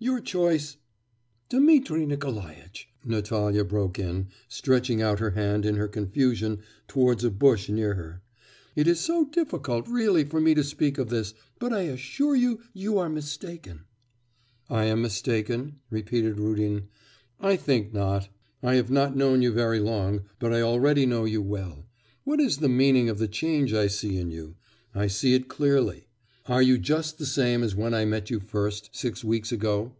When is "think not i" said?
17.56-18.76